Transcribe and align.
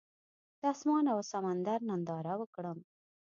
د 0.59 0.61
اسمان 0.73 1.05
او 1.13 1.19
سمندر 1.31 1.79
ننداره 1.89 2.33
وکړم. 2.41 2.77